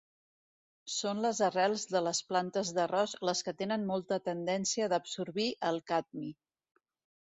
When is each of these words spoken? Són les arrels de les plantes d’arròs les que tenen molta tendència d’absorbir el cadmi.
Són 0.93 1.21
les 1.25 1.41
arrels 1.47 1.83
de 1.91 2.01
les 2.07 2.23
plantes 2.31 2.73
d’arròs 2.79 3.15
les 3.31 3.45
que 3.49 3.57
tenen 3.63 3.87
molta 3.93 4.21
tendència 4.33 4.93
d’absorbir 4.97 5.51
el 5.73 5.83
cadmi. 5.95 6.37